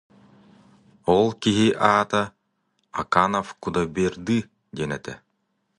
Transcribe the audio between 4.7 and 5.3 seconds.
диэн этэ